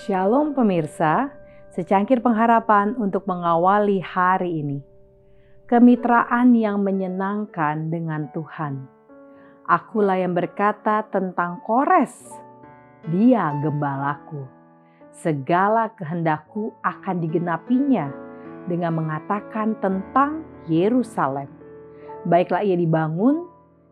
Shalom 0.00 0.56
pemirsa, 0.56 1.28
secangkir 1.76 2.24
pengharapan 2.24 2.96
untuk 2.96 3.28
mengawali 3.28 4.00
hari 4.00 4.64
ini. 4.64 4.80
Kemitraan 5.68 6.56
yang 6.56 6.80
menyenangkan 6.80 7.92
dengan 7.92 8.32
Tuhan. 8.32 8.88
Akulah 9.68 10.16
yang 10.16 10.32
berkata 10.32 11.04
tentang 11.12 11.60
Kores. 11.68 12.16
Dia 13.12 13.52
gembalaku. 13.60 14.48
Segala 15.12 15.92
kehendakku 15.92 16.72
akan 16.80 17.20
digenapinya 17.20 18.08
dengan 18.72 18.96
mengatakan 19.04 19.76
tentang 19.84 20.48
Yerusalem. 20.64 21.52
Baiklah 22.24 22.64
ia 22.64 22.80
dibangun 22.80 23.44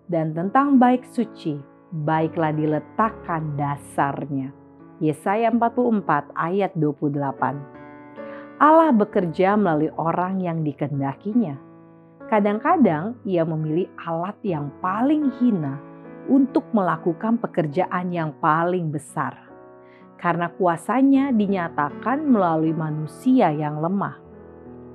dan 0.08 0.32
tentang 0.32 0.80
baik 0.80 1.04
suci, 1.04 1.60
baiklah 1.92 2.56
diletakkan 2.56 3.60
dasarnya 3.60 4.67
Yesaya 4.98 5.54
44 5.54 6.34
ayat 6.34 6.74
28. 6.74 8.58
Allah 8.58 8.90
bekerja 8.90 9.54
melalui 9.54 9.94
orang 9.94 10.42
yang 10.42 10.66
dikehendakinya. 10.66 11.54
Kadang-kadang 12.26 13.14
ia 13.22 13.46
memilih 13.46 13.86
alat 14.02 14.34
yang 14.42 14.74
paling 14.82 15.30
hina 15.38 15.78
untuk 16.26 16.66
melakukan 16.74 17.38
pekerjaan 17.38 18.10
yang 18.10 18.34
paling 18.42 18.90
besar. 18.90 19.38
Karena 20.18 20.50
kuasanya 20.50 21.30
dinyatakan 21.30 22.26
melalui 22.26 22.74
manusia 22.74 23.54
yang 23.54 23.78
lemah. 23.78 24.18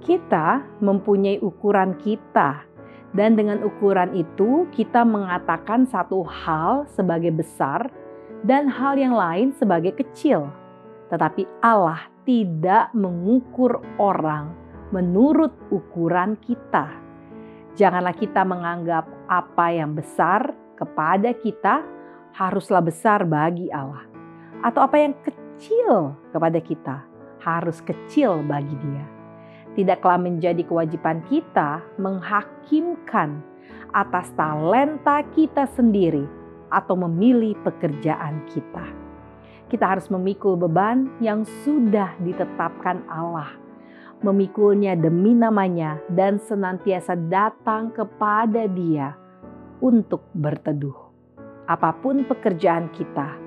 Kita 0.03 0.67
mempunyai 0.83 1.39
ukuran 1.39 1.95
kita 1.95 2.67
dan 3.15 3.39
dengan 3.39 3.63
ukuran 3.63 4.11
itu 4.19 4.67
kita 4.75 5.07
mengatakan 5.07 5.87
satu 5.87 6.27
hal 6.27 6.83
sebagai 6.91 7.31
besar 7.31 7.87
dan 8.43 8.67
hal 8.67 8.99
yang 8.99 9.15
lain 9.15 9.55
sebagai 9.55 9.95
kecil. 9.95 10.51
Tetapi 11.07 11.47
Allah 11.63 12.11
tidak 12.27 12.91
mengukur 12.91 13.79
orang 13.99 14.51
menurut 14.91 15.51
ukuran 15.71 16.35
kita. 16.43 16.91
Janganlah 17.73 18.13
kita 18.13 18.45
menganggap 18.45 19.09
apa 19.25 19.65
yang 19.73 19.97
besar 19.97 20.53
kepada 20.77 21.33
kita 21.33 21.81
haruslah 22.35 22.83
besar 22.83 23.25
bagi 23.25 23.71
Allah. 23.73 24.05
Atau 24.61 24.85
apa 24.85 24.95
yang 24.99 25.15
kecil 25.25 26.13
kepada 26.29 26.59
kita 26.61 26.95
harus 27.41 27.81
kecil 27.81 28.43
bagi 28.45 28.75
dia. 28.77 29.05
Tidaklah 29.73 30.21
menjadi 30.21 30.61
kewajiban 30.61 31.25
kita 31.25 31.81
menghakimkan 31.97 33.41
atas 33.89 34.29
talenta 34.37 35.25
kita 35.33 35.65
sendiri 35.73 36.42
atau 36.73 36.97
memilih 36.97 37.53
pekerjaan 37.61 38.41
kita. 38.49 38.81
Kita 39.69 39.85
harus 39.93 40.09
memikul 40.09 40.57
beban 40.57 41.13
yang 41.21 41.45
sudah 41.65 42.17
ditetapkan 42.21 43.05
Allah, 43.05 43.53
memikulnya 44.25 44.97
demi 44.97 45.37
namanya, 45.37 46.01
dan 46.09 46.41
senantiasa 46.41 47.13
datang 47.29 47.93
kepada 47.93 48.65
Dia 48.65 49.13
untuk 49.81 50.25
berteduh. 50.33 50.97
Apa 51.69 51.95
pun 52.01 52.25
pekerjaan 52.25 52.89
kita, 52.91 53.37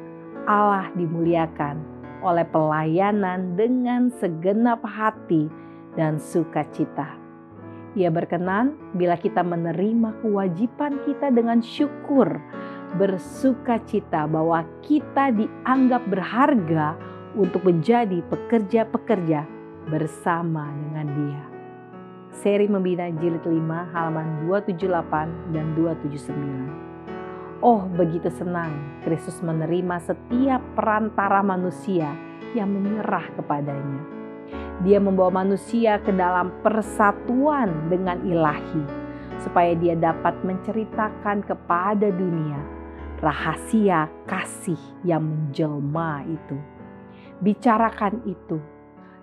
Allah 0.47 0.89
dimuliakan 0.95 1.83
oleh 2.25 2.47
pelayanan 2.49 3.55
dengan 3.55 4.09
segenap 4.09 4.83
hati 4.83 5.47
dan 5.95 6.19
sukacita. 6.19 7.27
Ia 7.97 8.13
berkenan 8.13 8.77
bila 8.93 9.17
kita 9.17 9.41
menerima 9.41 10.21
kewajiban 10.21 11.01
kita 11.09 11.33
dengan 11.33 11.65
syukur 11.65 12.29
bersuka 12.97 13.77
cita 13.85 14.25
bahwa 14.25 14.65
kita 14.81 15.29
dianggap 15.31 16.03
berharga 16.09 16.97
untuk 17.37 17.69
menjadi 17.69 18.25
pekerja-pekerja 18.33 19.45
bersama 19.93 20.73
dengan 20.73 21.07
dia. 21.13 21.43
Seri 22.33 22.69
Membina 22.69 23.09
Jilid 23.13 23.45
5 23.45 23.93
halaman 23.93 24.49
278 24.49 25.53
dan 25.53 25.73
279. 25.77 27.65
Oh 27.65 27.89
begitu 27.89 28.29
senang 28.29 29.01
Kristus 29.05 29.41
menerima 29.41 29.97
setiap 30.05 30.61
perantara 30.77 31.41
manusia 31.41 32.13
yang 32.53 32.69
menyerah 32.73 33.25
kepadanya. 33.37 34.03
Dia 34.85 35.01
membawa 35.01 35.41
manusia 35.45 35.97
ke 36.05 36.13
dalam 36.13 36.53
persatuan 36.61 37.89
dengan 37.89 38.21
ilahi 38.29 38.85
supaya 39.41 39.73
dia 39.73 39.97
dapat 39.97 40.37
menceritakan 40.45 41.41
kepada 41.49 42.13
dunia 42.13 42.76
rahasia 43.21 44.09
kasih 44.29 44.79
yang 45.03 45.25
menjelma 45.25 46.25
itu. 46.29 46.57
Bicarakan 47.41 48.25
itu, 48.25 48.61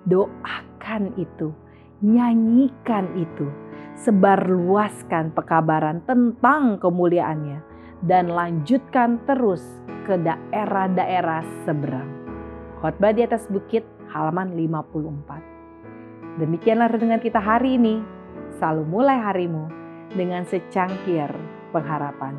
doakan 0.06 1.14
itu, 1.18 1.54
nyanyikan 2.02 3.10
itu, 3.18 3.50
sebarluaskan 3.98 5.34
pekabaran 5.34 6.02
tentang 6.06 6.78
kemuliaannya, 6.78 7.62
dan 8.06 8.30
lanjutkan 8.30 9.22
terus 9.26 9.64
ke 10.04 10.20
daerah-daerah 10.20 11.42
seberang. 11.64 12.10
Khotbah 12.84 13.16
di 13.16 13.24
atas 13.24 13.48
bukit 13.48 13.88
halaman 14.12 14.52
54. 14.54 16.44
Demikianlah 16.44 16.92
renungan 16.92 17.22
kita 17.24 17.40
hari 17.40 17.80
ini. 17.80 18.04
Selalu 18.60 18.84
mulai 18.86 19.18
harimu 19.18 19.66
dengan 20.14 20.46
secangkir 20.46 21.32
pengharapan. 21.74 22.38